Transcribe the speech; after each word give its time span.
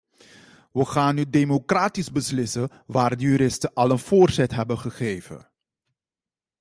Wij 0.71 0.85
gaan 0.85 1.15
nu 1.15 1.29
democratisch 1.29 2.11
beslissen 2.11 2.69
waar 2.85 3.17
de 3.17 3.23
juristen 3.23 3.73
al 3.73 3.91
een 3.91 3.99
voorzet 3.99 4.51
hebben 4.51 4.77
gegeven. 4.79 5.47